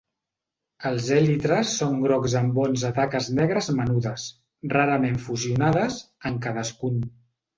Els 0.89 1.09
èlitres 1.17 1.73
són 1.81 1.99
grocs 2.05 2.35
amb 2.39 2.57
onze 2.63 2.91
taques 2.95 3.29
negres 3.41 3.69
menudes, 3.81 4.25
rarament 4.73 5.21
fusionades, 5.29 5.99
en 6.31 6.41
cadascun. 6.47 6.99